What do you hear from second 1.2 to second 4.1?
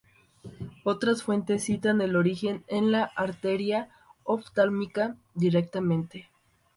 fuentes citan el origen en la arteria